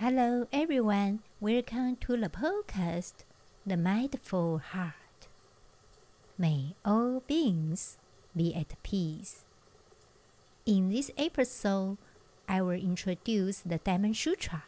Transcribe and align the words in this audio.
Hello, 0.00 0.46
everyone. 0.52 1.24
Welcome 1.40 1.96
to 2.02 2.16
the 2.16 2.28
podcast, 2.28 3.24
The 3.66 3.76
Mindful 3.76 4.58
Heart. 4.58 5.26
May 6.38 6.76
all 6.84 7.24
beings 7.26 7.98
be 8.36 8.54
at 8.54 8.80
peace. 8.84 9.44
In 10.64 10.90
this 10.90 11.10
episode, 11.18 11.96
I 12.48 12.62
will 12.62 12.78
introduce 12.78 13.58
the 13.58 13.78
Diamond 13.78 14.16
Sutra 14.16 14.66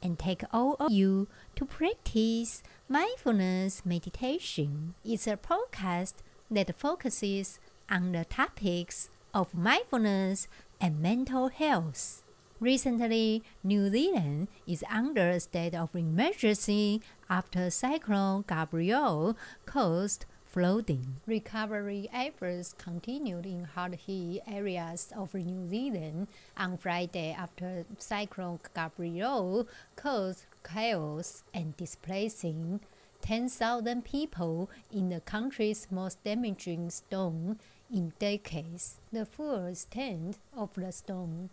and 0.00 0.16
take 0.16 0.44
all 0.52 0.76
of 0.78 0.92
you 0.92 1.26
to 1.56 1.64
practice 1.64 2.62
mindfulness 2.88 3.84
meditation. 3.84 4.94
It's 5.04 5.26
a 5.26 5.36
podcast 5.36 6.22
that 6.48 6.78
focuses 6.78 7.58
on 7.90 8.12
the 8.12 8.24
topics 8.26 9.10
of 9.34 9.54
mindfulness 9.54 10.46
and 10.80 11.00
mental 11.00 11.48
health. 11.48 12.22
Recently, 12.62 13.42
New 13.64 13.90
Zealand 13.90 14.46
is 14.68 14.84
under 14.88 15.30
a 15.30 15.40
state 15.40 15.74
of 15.74 15.96
emergency 15.96 17.02
after 17.28 17.70
Cyclone 17.70 18.44
Gabrielle 18.46 19.36
caused 19.66 20.26
flooding. 20.46 21.16
Recovery 21.26 22.08
efforts 22.12 22.72
continued 22.78 23.46
in 23.46 23.64
hard 23.64 23.98
hit 24.06 24.44
areas 24.46 25.12
of 25.16 25.34
New 25.34 25.68
Zealand 25.68 26.28
on 26.56 26.78
Friday 26.78 27.32
after 27.36 27.84
Cyclone 27.98 28.60
Gabrielle 28.72 29.66
caused 29.96 30.44
chaos 30.62 31.42
and 31.52 31.76
displacing 31.76 32.78
10,000 33.22 34.04
people 34.04 34.70
in 34.92 35.08
the 35.08 35.20
country's 35.20 35.88
most 35.90 36.22
damaging 36.22 36.90
storm 36.90 37.58
in 37.92 38.12
decades. 38.20 39.00
The 39.12 39.26
full 39.26 39.66
extent 39.66 40.38
of 40.56 40.74
the 40.74 40.92
storm, 40.92 41.50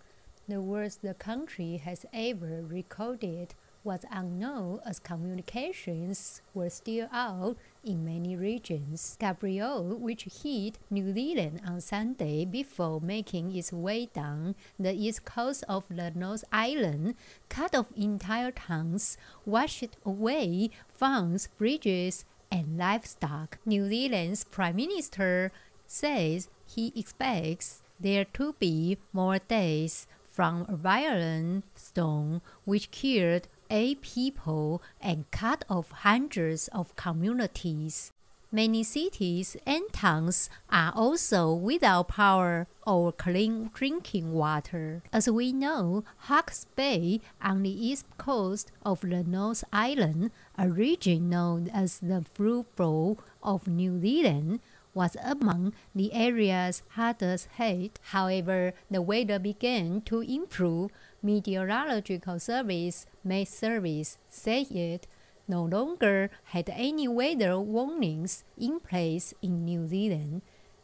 the 0.50 0.62
worst 0.62 1.02
the 1.02 1.14
country 1.14 1.78
has 1.78 2.06
ever 2.12 2.62
recorded, 2.68 3.54
was 3.84 4.06
unknown 4.12 4.80
as 4.86 5.00
communications 5.00 6.42
were 6.54 6.70
still 6.70 7.08
out 7.14 7.56
in 7.84 8.04
many 8.04 8.36
regions. 8.36 9.16
Gabrielle, 9.20 9.96
which 9.96 10.28
hit 10.44 10.78
New 10.90 11.14
Zealand 11.14 11.62
on 11.66 11.80
Sunday 11.80 12.46
before 12.46 13.00
making 13.00 13.56
its 13.56 13.72
way 13.72 14.08
down 14.08 14.56
the 14.78 14.94
east 14.94 15.24
coast 15.24 15.64
of 15.70 15.84
the 15.90 16.12
North 16.12 16.44
Island, 16.52 17.16
cut 17.48 17.74
off 17.74 17.88
entire 17.96 18.52
towns, 18.52 19.18
washed 19.46 19.96
away 20.06 20.72
farms, 20.90 21.48
bridges, 21.58 22.26
and 22.52 22.78
livestock. 22.78 23.60
New 23.66 23.88
Zealand's 23.88 24.44
Prime 24.44 24.76
Minister 24.76 25.52
says 25.88 26.50
he 26.66 26.92
expects 26.96 27.82
there 28.00 28.26
to 28.26 28.54
be 28.60 28.98
more 29.14 29.40
days 29.40 30.08
from 30.40 30.66
a 30.70 30.76
violent 30.78 31.66
storm 31.76 32.42
which 32.64 32.92
killed 32.92 33.46
eight 33.70 34.00
people 34.00 34.82
and 35.02 35.30
cut 35.32 35.66
off 35.70 35.92
hundreds 35.92 36.70
of 36.70 36.96
communities. 36.96 38.14
Many 38.50 38.84
cities 38.84 39.58
and 39.66 39.84
towns 39.92 40.50
are 40.72 40.94
also 40.96 41.54
without 41.54 42.08
power 42.08 42.68
or 42.88 43.12
clean 43.12 43.70
drinking 43.74 44.32
water. 44.32 45.04
As 45.12 45.30
we 45.30 45.52
know, 45.52 46.06
Hawke's 46.30 46.66
Bay 46.74 47.20
on 47.42 47.64
the 47.64 47.88
east 47.88 48.06
coast 48.18 48.72
of 48.86 49.02
the 49.02 49.26
North 49.26 49.66
Island, 49.74 50.32
a 50.58 50.70
region 50.70 51.30
known 51.30 51.68
as 51.68 52.00
the 52.00 52.24
Fruit 52.34 52.66
Bowl 52.78 53.20
of 53.44 53.68
New 53.68 54.00
Zealand, 54.00 54.62
was 55.00 55.16
among 55.24 55.72
the 55.96 56.12
areas 56.12 56.84
hardest 56.90 57.48
hit. 57.56 57.98
However, 58.12 58.74
the 58.92 59.02
weather 59.02 59.40
began 59.40 60.02
to 60.02 60.20
improve. 60.20 60.92
Meteorological 61.24 62.38
Service 62.38 63.06
Met 63.24 63.48
Service 63.48 64.18
said 64.28 64.70
it 64.72 65.08
no 65.48 65.64
longer 65.64 66.30
had 66.52 66.70
any 66.74 67.08
weather 67.08 67.58
warnings 67.58 68.44
in 68.58 68.82
place 68.82 69.34
in 69.42 69.64
New 69.64 69.88
Zealand, 69.88 70.42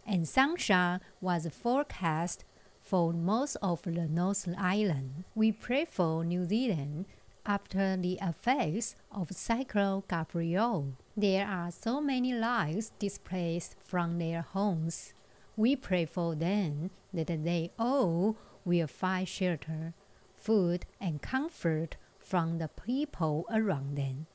and 0.07 0.25
sunshine 0.25 1.01
was 1.19 1.49
forecast 1.49 2.45
for 2.81 3.11
most 3.11 3.57
of 3.61 3.81
the 3.83 4.07
North 4.07 4.47
Island. 4.57 5.25
We 5.35 5.51
pray 5.51 5.83
for 5.83 6.23
New 6.23 6.45
Zealand 6.45 7.05
after 7.45 7.95
the 7.97 8.17
effects 8.21 8.95
of 9.11 9.31
Cyclone 9.31 10.03
Gabrielle. 10.09 10.93
There 11.15 11.47
are 11.47 11.71
so 11.71 12.01
many 12.01 12.33
lives 12.33 12.91
displaced 12.99 13.75
from 13.83 14.17
their 14.17 14.41
homes. 14.41 15.13
We 15.55 15.75
pray 15.75 16.05
for 16.05 16.35
them 16.35 16.91
that 17.13 17.27
they 17.27 17.71
all 17.79 18.35
will 18.65 18.87
find 18.87 19.27
shelter, 19.27 19.93
food, 20.35 20.85
and 20.99 21.21
comfort 21.21 21.95
from 22.19 22.57
the 22.57 22.67
people 22.67 23.45
around 23.51 23.95
them. 23.95 24.25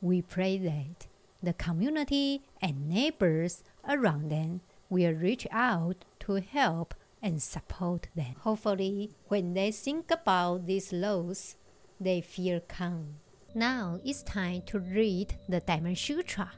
We 0.00 0.20
pray 0.20 0.58
that 0.58 1.06
the 1.42 1.52
community 1.52 2.42
and 2.60 2.88
neighbors 2.88 3.62
around 3.88 4.30
them 4.30 4.60
will 4.90 5.12
reach 5.12 5.46
out 5.50 6.04
to 6.20 6.34
help 6.34 6.94
and 7.22 7.42
support 7.42 8.08
them. 8.14 8.34
Hopefully, 8.40 9.12
when 9.28 9.54
they 9.54 9.70
think 9.70 10.10
about 10.10 10.66
these 10.66 10.92
laws, 10.92 11.56
they 12.00 12.20
feel 12.20 12.60
calm. 12.60 13.16
Now 13.54 14.00
it's 14.04 14.22
time 14.22 14.62
to 14.66 14.78
read 14.78 15.36
the 15.48 15.60
Diamond 15.60 15.98
Sutra. 15.98 16.50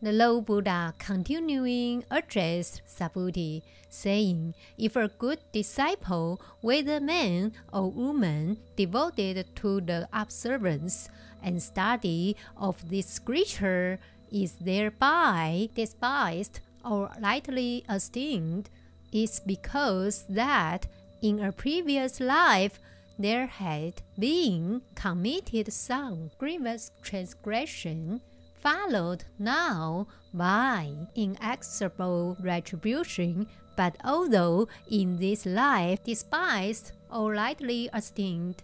The 0.00 0.12
Lord 0.12 0.46
Buddha 0.46 0.94
continuing 0.98 2.04
addressed 2.10 2.82
Subhuti, 2.86 3.62
saying, 3.88 4.54
If 4.76 4.94
a 4.94 5.08
good 5.08 5.40
disciple, 5.52 6.40
whether 6.60 7.00
man 7.00 7.52
or 7.72 7.90
woman, 7.90 8.58
devoted 8.76 9.44
to 9.56 9.80
the 9.80 10.08
observance 10.12 11.08
and 11.42 11.60
study 11.60 12.36
of 12.56 12.88
this 12.88 13.06
scripture, 13.06 13.98
is 14.30 14.52
thereby 14.60 15.68
despised 15.74 16.60
or 16.84 17.10
lightly 17.20 17.84
esteemed, 17.88 18.70
it's 19.12 19.40
because 19.40 20.24
that 20.28 20.86
in 21.22 21.40
a 21.40 21.50
previous 21.50 22.20
life 22.20 22.78
there 23.18 23.46
had 23.46 23.94
been 24.18 24.82
committed 24.94 25.72
some 25.72 26.30
grievous 26.38 26.92
transgression, 27.02 28.20
followed 28.54 29.24
now 29.38 30.06
by 30.32 30.92
inexorable 31.14 32.36
retribution, 32.40 33.46
but 33.76 33.96
although 34.04 34.68
in 34.90 35.16
this 35.16 35.46
life 35.46 36.02
despised 36.04 36.92
or 37.12 37.34
lightly 37.34 37.88
esteemed, 37.92 38.62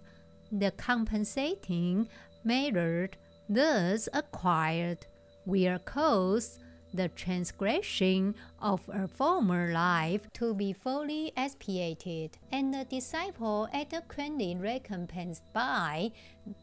the 0.53 0.70
compensating 0.72 2.09
merit 2.44 3.16
thus 3.48 4.09
acquired 4.12 5.06
will 5.47 5.78
cause 5.81 6.59
the 6.94 7.09
transgression 7.09 8.34
of 8.60 8.88
a 8.88 9.09
former 9.09 9.72
life 9.72 10.22
to 10.32 10.55
be 10.55 10.72
fully 10.72 11.32
expiated, 11.37 12.38
and 12.53 12.72
the 12.72 12.84
disciple 12.84 13.69
adequately 13.72 14.55
recompensed 14.55 15.43
by 15.53 16.12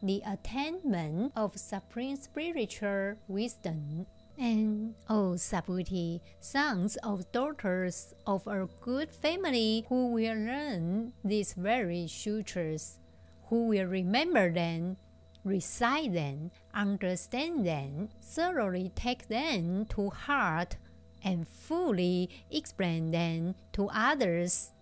the 0.02 0.22
attainment 0.26 1.32
of 1.36 1.58
supreme 1.58 2.16
spiritual 2.16 3.14
wisdom. 3.28 4.06
And, 4.38 4.94
O 5.10 5.32
oh, 5.32 5.34
Subhuti, 5.34 6.20
sons 6.40 6.96
of 7.04 7.30
daughters 7.32 8.14
of 8.26 8.46
a 8.46 8.66
good 8.80 9.12
family 9.12 9.84
who 9.88 10.12
will 10.12 10.34
learn 10.34 11.12
these 11.22 11.52
very 11.52 12.08
sutras, 12.08 12.98
who 13.48 13.66
will 13.66 13.84
remember 13.84 14.50
them 14.50 14.96
recite 15.44 16.12
them, 16.12 16.50
understand 16.74 17.66
them, 17.66 18.08
thoroughly 18.22 18.92
take 18.94 19.28
them 19.28 19.86
to 19.86 20.10
heart, 20.10 20.76
and 21.24 21.46
fully 21.46 22.30
explain 22.50 23.10
them 23.10 23.54
to 23.72 23.88
others. 23.92 24.72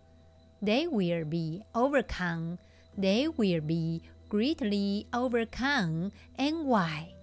They 0.63 0.87
will 0.87 1.25
be 1.25 1.63
overcome. 1.75 2.59
They 2.97 3.29
will 3.29 3.61
be 3.61 4.03
greatly 4.29 5.07
overcome. 5.13 6.13
And 6.37 6.67
why? 6.67 7.15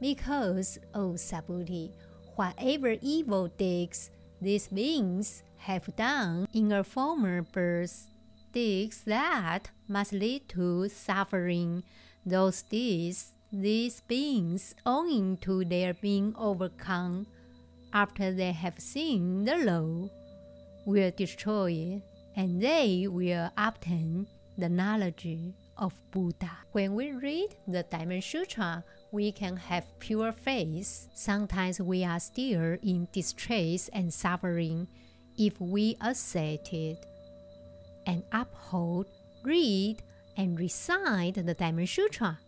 Because, 0.00 0.78
O 0.94 1.12
Subhuti, 1.12 1.92
whatever 2.36 2.96
evil 3.00 3.48
deeds 3.48 4.10
these 4.40 4.68
beings 4.68 5.42
have 5.56 5.94
done 5.96 6.46
in 6.52 6.72
a 6.72 6.84
former 6.84 7.42
birth, 7.42 8.08
deeds 8.52 9.02
that 9.04 9.70
must 9.88 10.12
lead 10.12 10.48
to 10.50 10.88
suffering, 10.88 11.82
those 12.26 12.62
deeds, 12.62 13.32
these 13.52 14.00
beings, 14.02 14.74
owing 14.84 15.36
to 15.38 15.64
their 15.64 15.94
being 15.94 16.34
overcome 16.36 17.26
after 17.92 18.32
they 18.32 18.52
have 18.52 18.78
seen 18.80 19.44
the 19.44 19.56
law, 19.56 20.08
will 20.86 21.12
destroy 21.16 22.02
and 22.36 22.60
they 22.60 23.06
will 23.08 23.50
obtain 23.56 24.26
the 24.58 24.68
knowledge 24.68 25.26
of 25.76 25.94
Buddha. 26.10 26.50
When 26.72 26.94
we 26.94 27.12
read 27.12 27.56
the 27.66 27.82
Diamond 27.84 28.24
Sutra, 28.24 28.84
we 29.12 29.32
can 29.32 29.56
have 29.56 29.86
pure 29.98 30.32
faith. 30.32 31.08
Sometimes 31.14 31.80
we 31.80 32.04
are 32.04 32.20
still 32.20 32.76
in 32.82 33.08
distress 33.12 33.88
and 33.92 34.12
suffering 34.12 34.88
if 35.36 35.60
we 35.60 35.96
accept 36.00 36.72
it 36.72 37.04
and 38.06 38.22
uphold, 38.32 39.06
read, 39.44 40.02
and 40.36 40.58
recite 40.58 41.34
the 41.34 41.54
Diamond 41.54 41.88
Sutra 41.88 42.38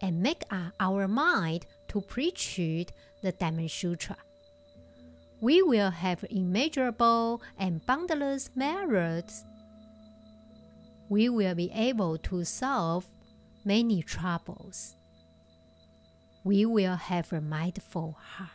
and 0.00 0.20
make 0.20 0.42
up 0.50 0.72
our 0.80 1.08
mind 1.08 1.66
to 1.88 2.00
preach 2.00 2.56
the 2.56 3.32
Diamond 3.32 3.70
Sutra. 3.70 4.16
We 5.40 5.62
will 5.62 5.90
have 5.90 6.24
immeasurable 6.30 7.42
and 7.58 7.84
boundless 7.84 8.50
merits. 8.54 9.44
We 11.08 11.28
will 11.28 11.54
be 11.54 11.70
able 11.74 12.18
to 12.18 12.44
solve 12.44 13.06
many 13.64 14.02
troubles. 14.02 14.96
We 16.44 16.64
will 16.64 16.96
have 16.96 17.32
a 17.32 17.40
mindful 17.40 18.16
heart. 18.20 18.50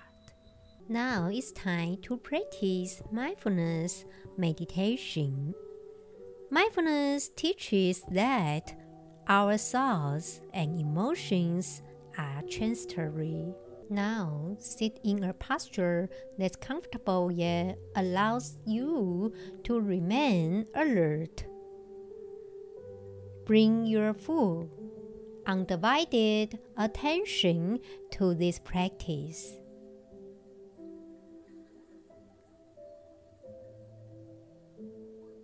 Now 0.90 1.30
it's 1.31 1.52
time 1.52 1.98
to 2.04 2.18
practice 2.18 3.02
mindfulness 3.12 4.06
meditation. 4.38 5.54
Mindfulness 6.53 7.30
teaches 7.30 8.03
that 8.12 8.75
our 9.30 9.56
thoughts 9.56 10.42
and 10.53 10.77
emotions 10.77 11.81
are 12.18 12.42
transitory. 12.50 13.56
Now, 13.89 14.57
sit 14.59 15.00
in 15.06 15.24
a 15.24 15.31
posture 15.31 16.09
that's 16.38 16.57
comfortable 16.57 17.31
yet 17.31 17.80
allows 17.95 18.57
you 18.65 19.33
to 19.63 19.80
remain 19.80 20.65
alert. 20.75 21.45
Bring 23.45 23.86
your 23.86 24.13
full, 24.13 24.69
undivided 25.48 26.59
attention 26.75 27.80
to 28.12 28.33
this 28.33 28.59
practice. 28.59 29.57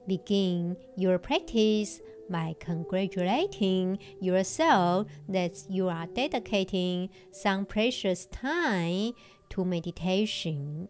Begin 0.07 0.77
your 0.95 1.19
practice 1.19 1.99
by 2.29 2.55
congratulating 2.59 3.99
yourself 4.21 5.07
that 5.27 5.65
you 5.69 5.89
are 5.89 6.07
dedicating 6.07 7.09
some 7.31 7.65
precious 7.65 8.25
time 8.27 9.11
to 9.49 9.65
meditation. 9.65 10.87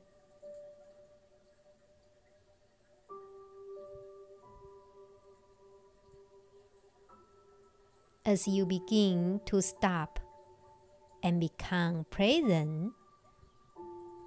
As 8.24 8.48
you 8.48 8.66
begin 8.66 9.42
to 9.46 9.62
stop 9.62 10.20
and 11.24 11.40
become 11.40 12.06
present, 12.12 12.92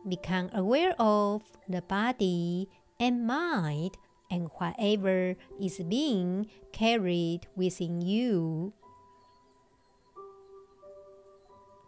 become 0.08 0.50
aware 0.52 0.94
of 0.98 1.42
the 1.69 1.82
body 1.82 2.69
and 2.98 3.26
mind 3.26 3.96
and 4.31 4.49
whatever 4.59 5.35
is 5.61 5.79
being 5.88 6.49
carried 6.73 7.47
within 7.56 8.00
you. 8.00 8.73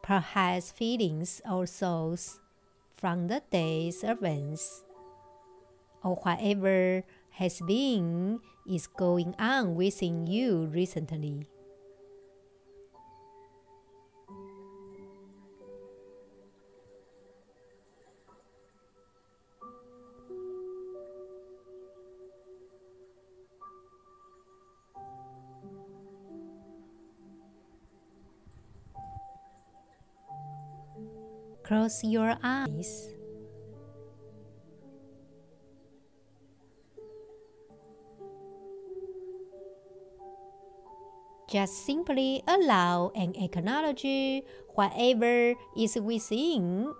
Perhaps 0.03 0.73
feelings 0.73 1.41
or 1.49 1.65
thoughts 1.65 2.41
from 2.93 3.29
the 3.29 3.43
day's 3.51 4.03
events, 4.03 4.85
or 6.03 6.17
whatever 6.17 7.05
has 7.39 7.61
been 7.63 8.41
is 8.69 8.87
going 8.87 9.35
on 9.39 9.75
within 9.75 10.27
you 10.27 10.67
recently. 10.67 11.47
Close 31.73 32.05
your 32.05 32.37
eyes. 32.45 33.17
Just 41.49 41.89
simply 41.89 42.45
allow 42.47 43.11
and 43.17 43.33
acknowledge 43.41 44.05
whatever 44.77 45.55
is 45.75 45.97
within 45.97 46.93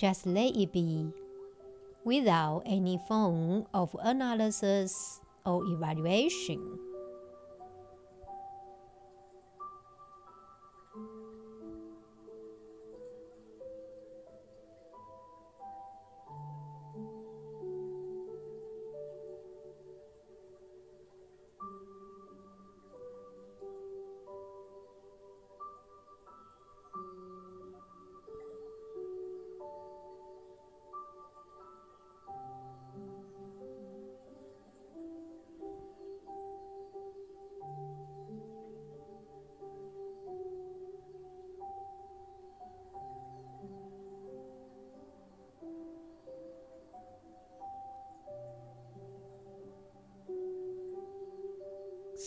Just 0.00 0.24
let 0.24 0.56
it 0.56 0.72
be, 0.72 1.12
without 2.06 2.62
any 2.64 2.98
form 3.06 3.66
of 3.74 3.94
analysis 4.00 5.20
or 5.44 5.62
evaluation. 5.66 6.89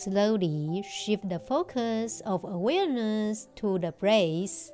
Slowly 0.04 0.84
shift 0.84 1.30
the 1.30 1.38
focus 1.38 2.20
of 2.26 2.44
awareness 2.44 3.48
to 3.56 3.78
the 3.78 3.90
breath. 3.90 4.68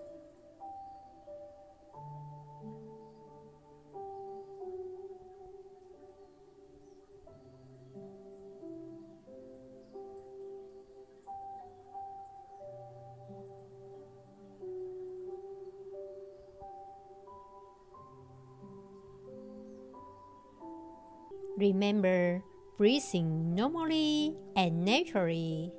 Remember, 21.56 22.42
breathing 22.76 23.49
normally 23.60 24.34
and 24.56 24.86
naturally. 24.86 25.70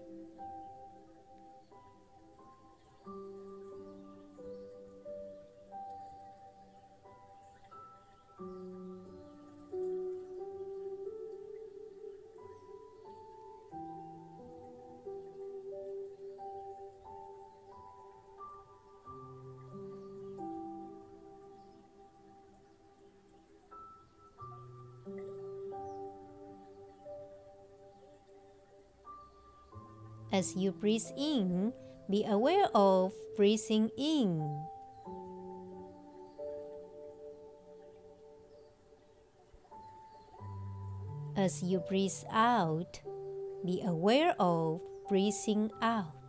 As 30.31 30.55
you 30.55 30.71
breathe 30.71 31.11
in, 31.17 31.73
be 32.09 32.23
aware 32.23 32.67
of 32.73 33.11
breathing 33.35 33.89
in. 33.97 34.65
As 41.35 41.61
you 41.61 41.79
breathe 41.79 42.23
out, 42.31 43.01
be 43.65 43.81
aware 43.81 44.35
of 44.39 44.79
breathing 45.09 45.69
out. 45.81 46.20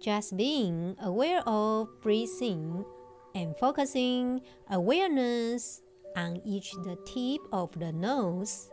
Just 0.00 0.34
being 0.34 0.96
aware 1.02 1.46
of 1.46 2.00
breathing 2.00 2.86
and 3.34 3.54
focusing 3.58 4.40
awareness 4.70 5.82
on 6.16 6.40
each 6.42 6.72
the 6.72 6.96
tip 7.04 7.42
of 7.52 7.78
the 7.78 7.92
nose. 7.92 8.70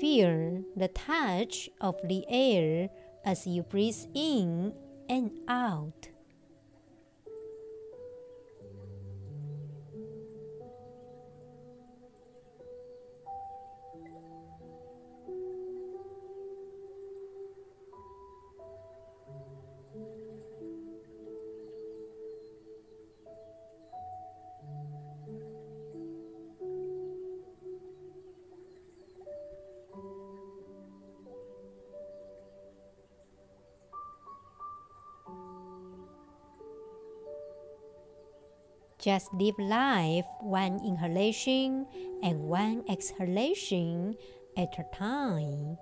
Feel 0.00 0.64
the 0.74 0.88
touch 0.88 1.70
of 1.80 1.94
the 2.08 2.24
air 2.28 2.90
as 3.24 3.46
you 3.46 3.62
breathe 3.62 4.02
in 4.14 4.74
and 5.12 5.30
out. 5.46 6.11
Just 39.02 39.34
live 39.34 39.58
life 39.58 40.26
one 40.38 40.78
inhalation 40.86 41.86
and 42.22 42.46
one 42.46 42.84
exhalation 42.88 44.14
at 44.56 44.78
a 44.78 44.84
time. 44.96 45.76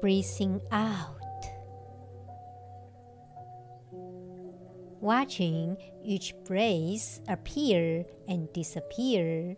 Breathing 0.00 0.60
out. 0.70 1.16
Watching 5.00 5.76
each 6.04 6.34
breath 6.44 7.20
appear 7.28 8.04
and 8.28 8.52
disappear. 8.52 9.56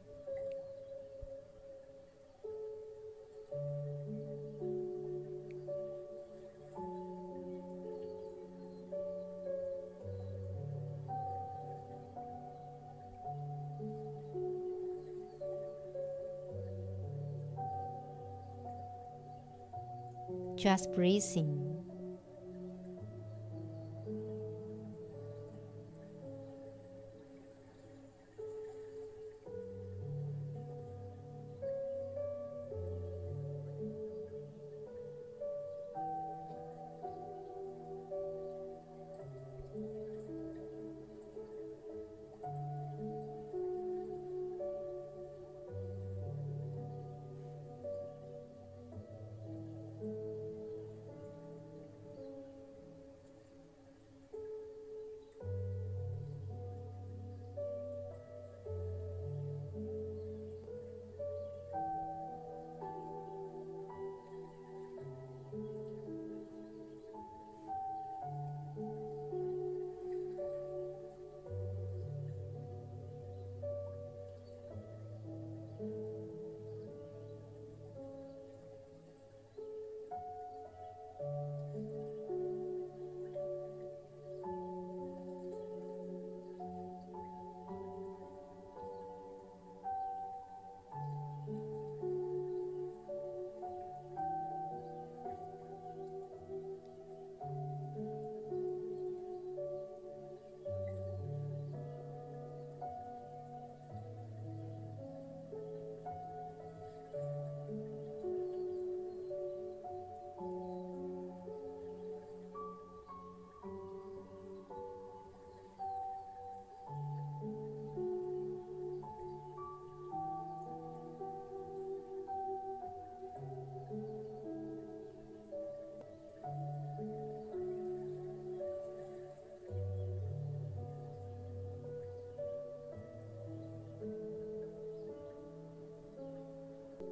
Just 20.61 20.93
breathing. 20.95 21.70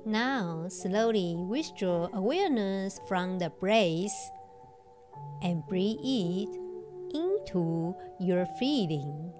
Now, 0.08 0.68
slowly 0.68 1.36
withdraw 1.36 2.08
awareness 2.14 2.98
from 3.08 3.38
the 3.38 3.50
breath 3.50 4.16
and 5.42 5.62
breathe 5.66 5.98
it 6.02 6.48
into 7.12 7.94
your 8.18 8.46
feeling. 8.58 9.30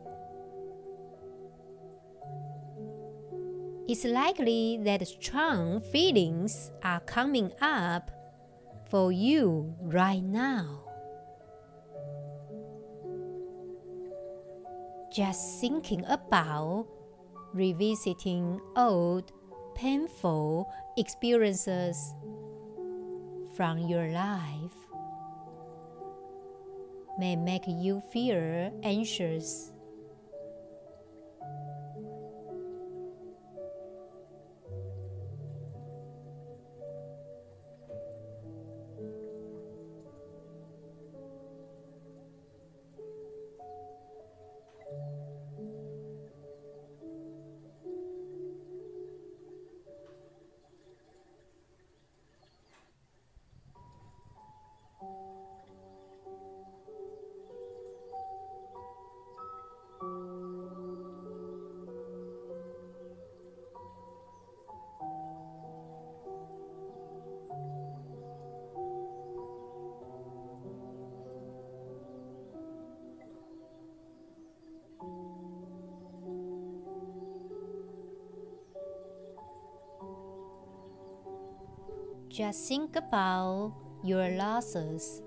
It's 3.89 4.05
likely 4.05 4.79
that 4.83 5.09
strong 5.09 5.81
feelings 5.81 6.71
are 6.83 7.01
coming 7.01 7.51
up 7.63 8.11
for 8.91 9.11
you 9.11 9.75
right 9.81 10.23
now. 10.23 10.85
Just 15.15 15.63
thinking 15.63 16.05
about 16.05 16.87
revisiting 17.55 18.61
old 18.77 19.33
painful 19.79 20.69
experiences 20.97 22.13
from 23.55 23.79
your 23.79 24.09
life 24.09 24.75
may 27.17 27.37
make 27.37 27.63
you 27.69 28.03
feel 28.13 28.73
anxious. 28.83 29.73
Just 82.39 82.69
think 82.69 82.95
about 82.95 83.75
your 84.05 84.31
losses. 84.39 85.23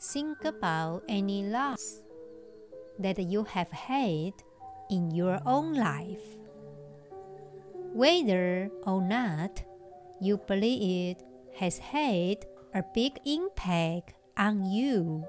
Think 0.00 0.42
about 0.46 1.04
any 1.06 1.44
loss 1.44 2.00
that 2.98 3.20
you 3.20 3.44
have 3.44 3.68
had 3.68 4.32
in 4.88 5.10
your 5.10 5.38
own 5.44 5.74
life. 5.74 6.24
Whether 7.92 8.70
or 8.86 9.02
not 9.02 9.60
you 10.22 10.40
believe 10.48 11.18
it 11.18 11.22
has 11.60 11.76
had 11.76 12.46
a 12.72 12.82
big 12.94 13.20
impact 13.26 14.14
on 14.38 14.64
you. 14.64 15.28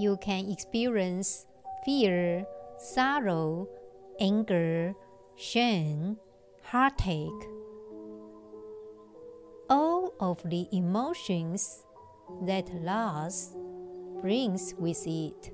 You 0.00 0.16
can 0.16 0.50
experience 0.50 1.46
fear, 1.84 2.46
sorrow, 2.78 3.68
anger, 4.18 4.94
shame, 5.36 6.16
heartache. 6.62 7.44
All 9.68 10.14
of 10.18 10.42
the 10.44 10.66
emotions 10.72 11.84
that 12.42 12.72
loss 12.82 13.54
brings 14.20 14.74
with 14.78 15.06
it. 15.06 15.52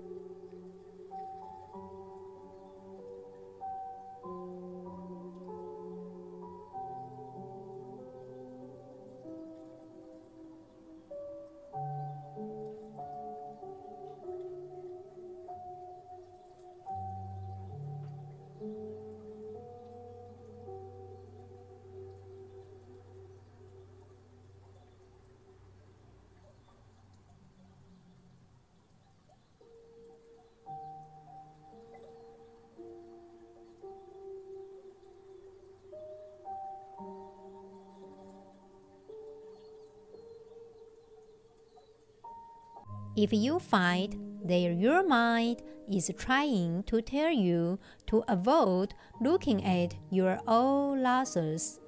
If 43.17 43.33
you 43.33 43.59
find 43.59 44.15
that 44.45 44.59
your 44.59 45.07
mind 45.07 45.63
is 45.91 46.11
trying 46.19 46.83
to 46.85 47.01
tell 47.01 47.31
you 47.31 47.79
to 48.09 48.23
avoid 48.29 48.95
looking 49.23 49.65
at 49.65 49.97
your 50.11 50.39
own 50.47 51.03
losses, 51.03 51.81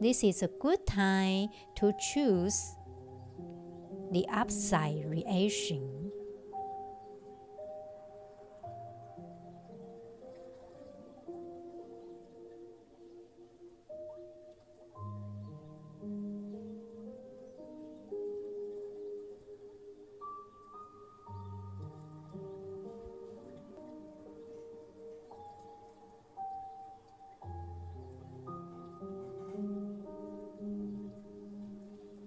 this 0.00 0.24
is 0.24 0.42
a 0.42 0.50
good 0.60 0.84
time 0.86 1.48
to 1.76 1.92
choose 1.98 2.74
the 4.10 4.26
upside 4.32 5.04
reaction. 5.08 6.11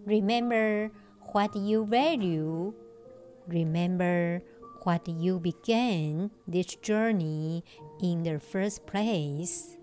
Remember 0.06 0.92
what 1.34 1.56
you 1.56 1.86
value. 1.86 2.74
Remember 3.48 4.42
what 4.84 5.08
you 5.08 5.40
began 5.40 6.30
this 6.48 6.76
journey 6.76 7.64
in 8.02 8.24
the 8.24 8.40
first 8.40 8.86
place. 8.86 9.78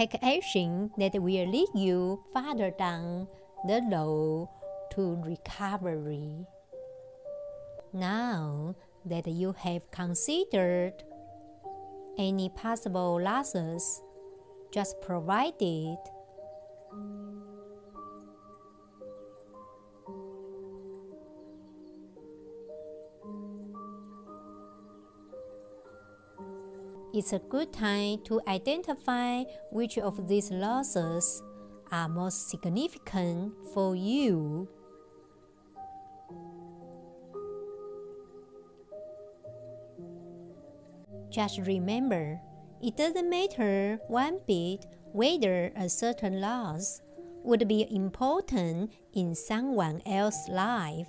Take 0.00 0.16
action 0.22 0.90
that 0.96 1.12
will 1.12 1.46
lead 1.50 1.68
you 1.74 2.18
farther 2.32 2.70
down 2.70 3.28
the 3.66 3.82
road 3.92 4.48
to 4.90 5.20
recovery. 5.26 6.46
Now 7.92 8.76
that 9.04 9.26
you 9.26 9.52
have 9.58 9.90
considered 9.90 11.04
any 12.16 12.48
possible 12.48 13.20
losses 13.22 14.02
just 14.72 14.98
provided 15.02 15.98
it's 27.12 27.32
a 27.32 27.38
good 27.38 27.72
time 27.72 28.18
to 28.24 28.40
identify 28.46 29.42
which 29.70 29.98
of 29.98 30.28
these 30.28 30.50
losses 30.50 31.42
are 31.90 32.08
most 32.08 32.50
significant 32.50 33.52
for 33.74 33.96
you. 33.96 34.68
Just 41.30 41.60
remember, 41.60 42.40
it 42.82 42.96
doesn't 42.96 43.28
matter 43.28 43.98
one 44.08 44.40
bit 44.46 44.86
whether 45.12 45.72
a 45.76 45.88
certain 45.88 46.40
loss 46.40 47.00
would 47.42 47.66
be 47.66 47.86
important 47.90 48.92
in 49.14 49.34
someone 49.34 50.02
else's 50.06 50.48
life. 50.48 51.08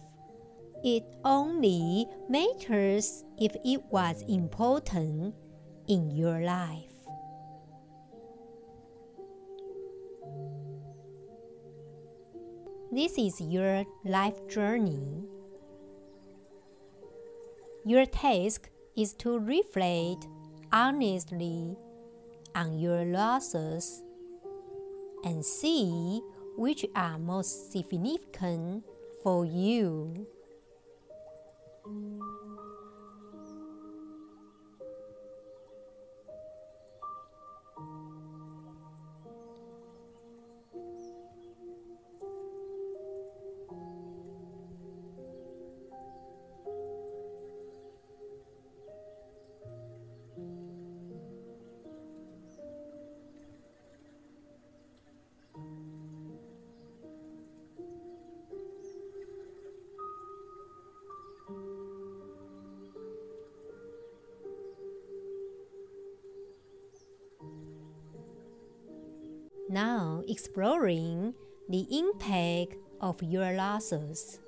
It 0.83 1.03
only 1.23 2.07
matters 2.29 3.23
if 3.37 3.55
it 3.63 3.81
was 3.91 4.23
important 4.27 5.35
in 5.87 6.11
your 6.11 6.41
life. 6.41 6.87
This 12.91 13.17
is 13.17 13.39
your 13.39 13.85
life 14.03 14.47
journey. 14.49 15.23
your 17.83 18.05
task 18.05 18.69
is 18.95 19.13
to 19.13 19.39
reflect 19.39 20.27
honestly 20.71 21.75
on 22.53 22.77
your 22.77 23.05
losses 23.05 24.03
and 25.23 25.43
see 25.43 26.21
which 26.57 26.85
are 26.95 27.17
most 27.17 27.71
significant 27.71 28.83
for 29.23 29.45
you. 29.45 30.27
Now 69.71 70.21
exploring 70.27 71.33
the 71.69 71.87
impact 71.97 72.75
of 72.99 73.23
your 73.23 73.53
losses. 73.53 74.41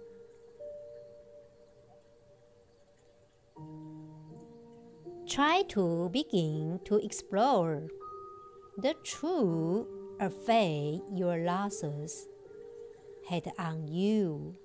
Try 5.25 5.63
to 5.69 6.09
begin 6.11 6.81
to 6.83 6.97
explore 6.97 7.87
the 8.77 8.95
true 9.05 9.87
effect 10.19 11.07
your 11.15 11.37
losses 11.37 12.27
had 13.29 13.47
on 13.57 13.87
you. 13.87 14.57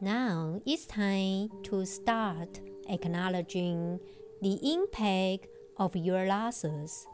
Now 0.00 0.60
it's 0.64 0.86
time 0.86 1.50
to 1.64 1.84
start 1.84 2.60
acknowledging 2.88 3.98
the 4.40 4.56
impact 4.72 5.48
of 5.76 5.96
your 5.96 6.24
losses. 6.24 7.04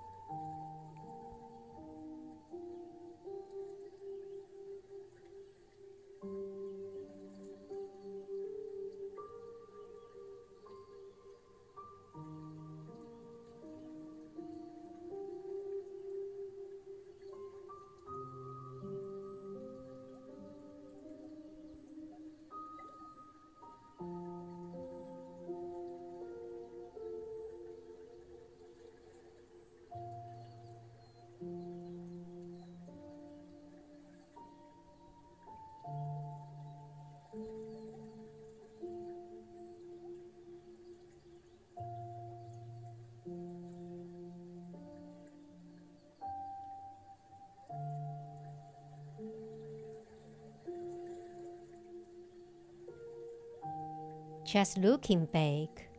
Just 54.54 54.78
looking 54.78 55.26
back, 55.26 55.90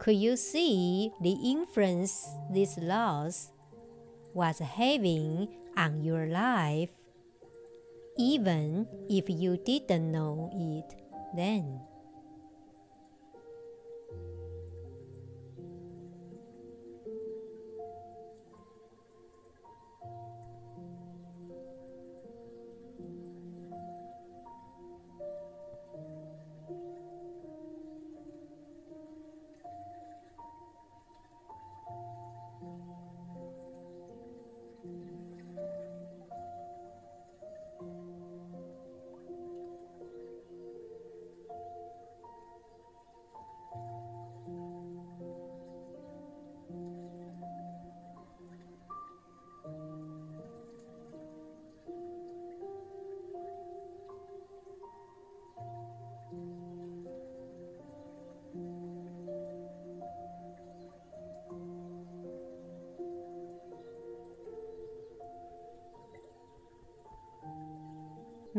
could 0.00 0.16
you 0.16 0.34
see 0.34 1.12
the 1.20 1.38
influence 1.38 2.26
this 2.50 2.76
loss 2.78 3.52
was 4.34 4.58
having 4.58 5.46
on 5.76 6.02
your 6.02 6.26
life, 6.26 6.90
even 8.18 8.88
if 9.08 9.30
you 9.30 9.56
didn't 9.56 10.10
know 10.10 10.50
it 10.50 10.98
then? 11.36 11.78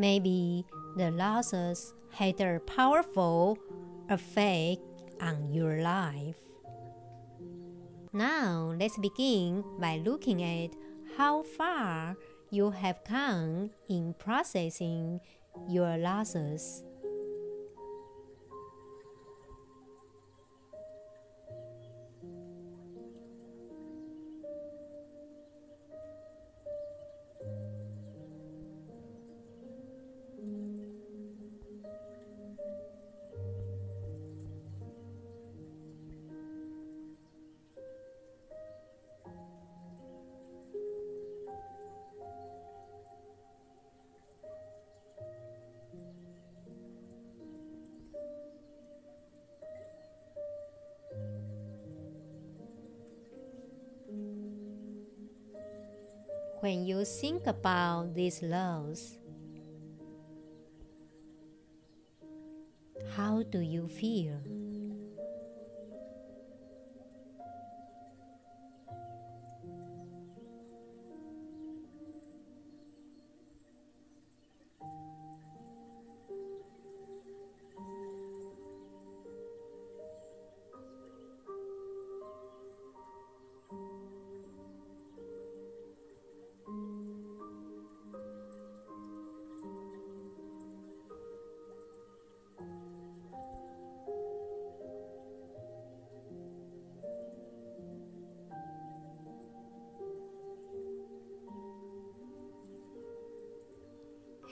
Maybe 0.00 0.64
the 0.96 1.10
losses 1.10 1.92
had 2.10 2.40
a 2.40 2.58
powerful 2.60 3.58
effect 4.08 4.80
on 5.20 5.52
your 5.52 5.82
life. 5.82 6.40
Now, 8.14 8.72
let's 8.80 8.96
begin 8.96 9.62
by 9.78 9.98
looking 9.98 10.42
at 10.42 10.70
how 11.18 11.42
far 11.42 12.16
you 12.50 12.70
have 12.70 13.04
come 13.04 13.72
in 13.90 14.14
processing 14.18 15.20
your 15.68 15.98
losses. 15.98 16.82
When 56.60 56.84
you 56.84 57.04
think 57.04 57.46
about 57.46 58.14
these 58.14 58.42
laws. 58.42 59.16
How 63.16 63.42
do 63.42 63.60
you 63.60 63.88
feel? 63.88 64.40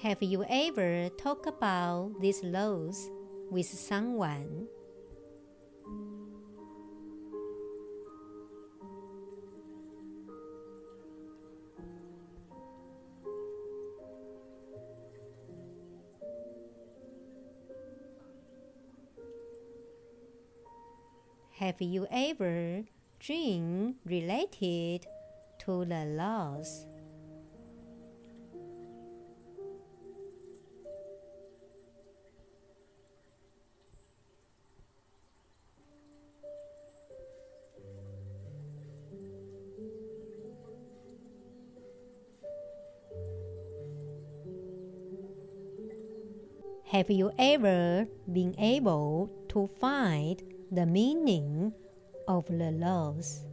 Have 0.09 0.23
you 0.23 0.42
ever 0.49 1.11
talked 1.21 1.47
about 1.47 2.18
these 2.18 2.42
laws 2.42 3.11
with 3.51 3.66
someone? 3.66 4.66
Have 21.61 21.83
you 21.83 22.07
ever 22.11 22.85
dreamed 23.21 23.97
related 24.07 25.05
to 25.66 25.85
the 25.85 26.07
laws? 26.16 26.87
Have 46.88 47.11
you 47.11 47.31
ever 47.38 48.09
been 48.33 48.55
able 48.59 49.29
to 49.51 49.66
find 49.66 50.42
the 50.72 50.87
meaning 50.87 51.74
of 52.27 52.46
the 52.46 52.70
laws? 52.70 53.44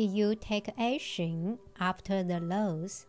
Did 0.00 0.12
you 0.12 0.34
take 0.34 0.70
action 0.78 1.58
after 1.78 2.22
the 2.22 2.40
loss? 2.40 3.04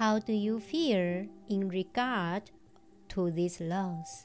How 0.00 0.18
do 0.18 0.32
you 0.32 0.60
feel 0.60 1.26
in 1.50 1.68
regard 1.68 2.50
to 3.10 3.30
this 3.30 3.60
loss? 3.60 4.24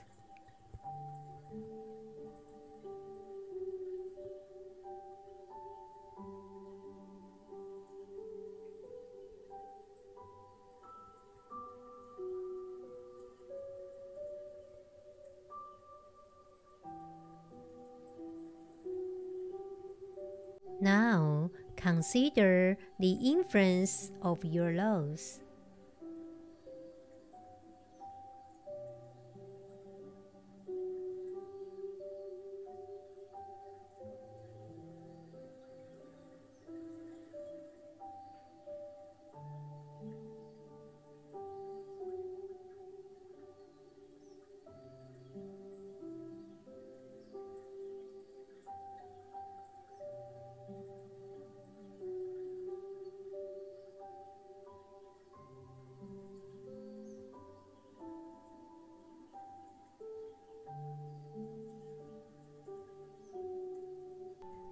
Now, 20.79 21.51
consider 21.75 22.77
the 22.97 23.11
influence 23.11 24.13
of 24.21 24.45
your 24.45 24.71
loss. 24.71 25.41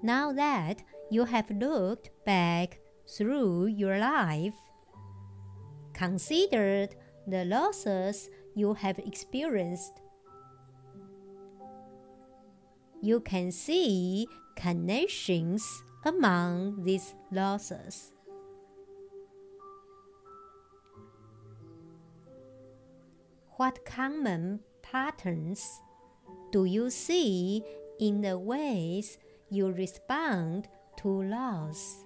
Now 0.06 0.34
that 0.34 0.84
you 1.10 1.24
have 1.24 1.50
looked 1.50 2.10
back 2.26 2.82
through 3.08 3.68
your 3.68 3.98
life, 3.98 4.54
considered 5.94 6.94
the 7.26 7.46
losses 7.46 8.30
you 8.54 8.74
have 8.74 9.00
experienced, 9.00 10.02
you 13.02 13.22
can 13.22 13.50
see 13.50 14.28
connections 14.58 15.66
among 16.04 16.84
these 16.84 17.16
losses. 17.32 18.12
What 23.56 23.86
common 23.86 24.60
patterns 24.82 25.80
do 26.52 26.66
you 26.66 26.89
see 26.89 27.63
in 28.02 28.20
the 28.20 28.38
ways 28.38 29.18
you 29.54 29.72
respond 29.72 30.68
to 30.98 31.22
loss. 31.24 32.04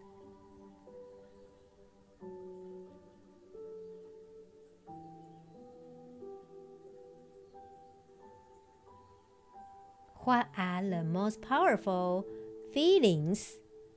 What 10.26 10.48
are 10.58 10.84
the 10.84 11.06
most 11.06 11.42
powerful 11.42 12.26
feelings 12.74 13.56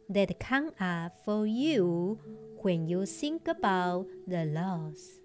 that 0.08 0.38
come 0.38 0.70
up 0.78 1.18
for 1.24 1.44
you 1.44 2.20
when 2.62 2.86
you 2.86 3.04
think 3.04 3.48
about 3.48 4.06
the 4.28 4.44
loss? 4.44 5.18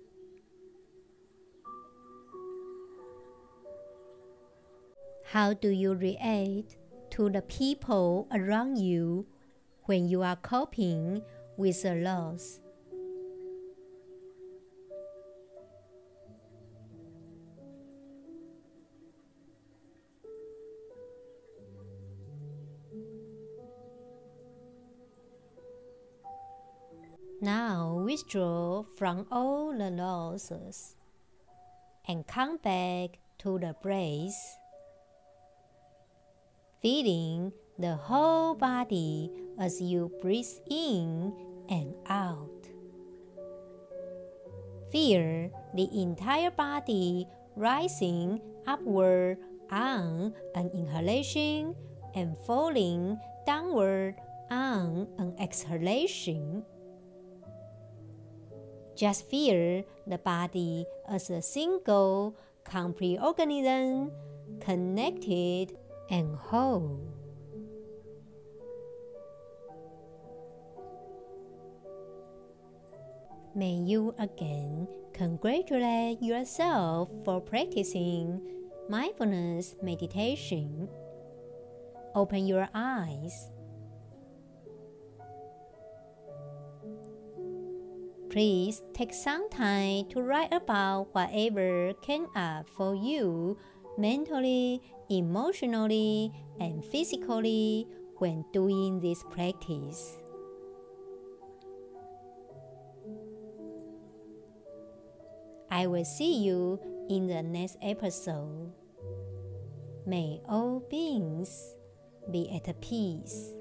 How 5.25 5.53
do 5.53 5.69
you 5.69 5.93
react 5.93 6.77
to 7.15 7.30
the 7.30 7.41
people 7.43 8.28
around 8.34 8.78
you 8.78 9.25
when 9.86 10.06
you 10.06 10.21
are 10.21 10.36
coping 10.36 11.21
with 11.56 11.86
a 11.86 11.95
loss. 11.95 12.60
Now 27.41 28.01
withdraw 28.04 28.84
from 28.97 29.25
all 29.32 29.78
the 29.78 29.89
losses 29.89 30.97
and 32.10 32.28
come 32.28 32.58
back 32.58 33.19
to 33.39 33.58
the 33.58 33.73
breath, 33.82 34.34
feeling 36.85 37.51
the 37.79 37.95
whole 37.95 38.53
body 38.53 39.31
as 39.57 39.81
you 39.81 40.11
breathe 40.21 40.45
in 40.69 41.33
and 41.67 41.95
out. 42.05 42.61
Feel 44.91 45.49
the 45.73 45.89
entire 45.99 46.51
body 46.51 47.25
rising 47.55 48.39
upward 48.67 49.39
on 49.71 50.31
an 50.53 50.69
inhalation 50.75 51.73
and 52.13 52.37
falling 52.45 53.17
downward 53.47 54.13
on 54.51 55.07
an 55.17 55.33
exhalation. 55.39 56.63
Just 58.95 59.27
feel 59.27 59.83
the 60.05 60.19
body 60.19 60.85
as 61.09 61.31
a 61.31 61.41
single, 61.41 62.37
complete 62.63 63.17
organism, 63.17 64.11
connected 64.61 65.73
and 66.09 66.35
whole. 66.35 66.99
May 73.55 73.71
you 73.71 74.13
again 74.19 74.87
congratulate 75.13 76.21
yourself 76.21 77.09
for 77.23 77.39
practicing 77.39 78.41
mindfulness 78.89 79.75
meditation. 79.81 80.89
Open 82.13 82.47
your 82.47 82.67
eyes. 82.73 83.49
Please 88.29 88.83
take 88.93 89.13
some 89.13 89.49
time 89.49 90.09
to 90.09 90.21
write 90.21 90.51
about 90.51 91.07
whatever 91.13 91.93
came 92.01 92.27
up 92.35 92.67
for 92.67 92.93
you 92.93 93.57
mentally, 93.97 94.81
emotionally, 95.09 96.31
and 96.59 96.83
physically 96.83 97.87
when 98.17 98.45
doing 98.53 98.99
this 98.99 99.23
practice. 99.31 100.17
I 105.69 105.87
will 105.87 106.05
see 106.05 106.37
you 106.43 106.79
in 107.09 107.27
the 107.27 107.43
next 107.43 107.77
episode. 107.81 108.71
May 110.05 110.39
all 110.47 110.79
beings 110.89 111.75
be 112.31 112.49
at 112.55 112.79
peace. 112.79 113.51